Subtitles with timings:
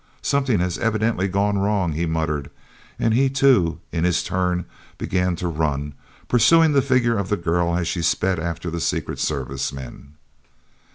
[0.23, 2.49] "Something has evidently gone wrong," he muttered,
[2.97, 4.65] and he, too, in his turn
[4.97, 5.93] began to run,
[6.27, 10.15] pursuing the figure of the girl as she sped after the Secret Service men.